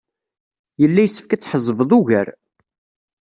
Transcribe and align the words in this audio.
Yella 0.81 1.01
yessefk 1.03 1.31
ad 1.31 1.41
tḥezzbeḍ 1.41 1.91
ugar. 1.99 2.27